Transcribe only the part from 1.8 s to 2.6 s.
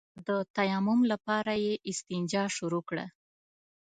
استنجا